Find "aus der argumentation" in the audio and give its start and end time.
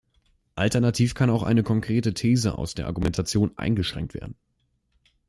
2.57-3.55